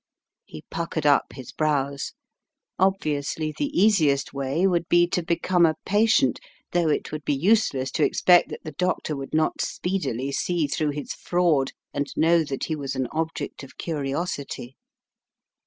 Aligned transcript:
He 0.45 0.63
puckered 0.71 1.05
up 1.05 1.33
his 1.33 1.51
brows. 1.51 2.13
Obviously 2.79 3.53
the 3.55 3.65
easiest 3.67 4.33
way 4.33 4.65
would 4.65 4.89
be 4.89 5.05
to 5.09 5.21
become 5.21 5.63
a 5.63 5.75
patient, 5.85 6.39
though 6.71 6.89
it 6.89 7.11
would 7.11 7.23
be 7.23 7.35
useless 7.35 7.91
to 7.91 8.03
expect 8.03 8.49
that 8.49 8.63
the 8.63 8.71
doctor 8.71 9.15
would 9.15 9.35
not 9.35 9.61
speed 9.61 10.07
ily 10.07 10.31
see 10.31 10.65
through 10.65 10.93
his 10.93 11.13
fraud 11.13 11.73
and 11.93 12.07
know 12.17 12.43
that 12.43 12.63
he 12.63 12.75
was 12.75 12.95
an 12.95 13.09
object 13.11 13.61
of 13.61 13.77
curiosity. 13.77 14.75